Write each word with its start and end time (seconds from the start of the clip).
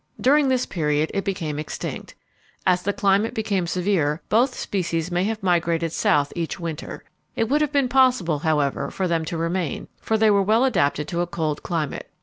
During 0.19 0.47
this 0.47 0.65
period 0.65 1.11
it 1.13 1.23
became 1.23 1.59
extinct. 1.59 2.15
As 2.65 2.81
the 2.81 2.91
climate 2.91 3.35
became 3.35 3.67
severe, 3.67 4.19
both 4.29 4.55
species 4.57 5.11
may 5.11 5.25
have 5.25 5.43
migrated 5.43 5.91
south 5.91 6.33
each 6.35 6.59
winter. 6.59 7.03
It 7.35 7.49
would 7.49 7.61
have 7.61 7.71
been 7.71 7.87
possible, 7.87 8.39
however, 8.39 8.89
for 8.89 9.07
them 9.07 9.25
to 9.25 9.37
remain, 9.37 9.89
for 9.99 10.17
they 10.17 10.31
were 10.31 10.41
well 10.41 10.65
adapted 10.65 11.07
to 11.09 11.21
a 11.21 11.27
cold 11.27 11.61
climate. 11.61 12.09